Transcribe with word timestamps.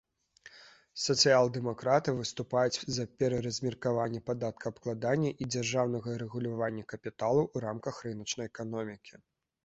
Сацыял-дэмакраты 1.01 2.13
выступаюць 2.21 2.85
за 2.95 3.03
пераразмеркаванне 3.23 4.21
падаткаабкладання 4.29 5.31
і 5.41 5.49
дзяржаўнага 5.57 6.15
рэгулявання 6.23 6.83
капіталу 6.95 7.43
ў 7.43 7.57
рамках 7.67 8.01
рыначнай 8.09 8.51
эканомікі. 8.53 9.21